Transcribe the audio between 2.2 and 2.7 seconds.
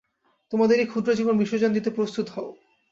হও।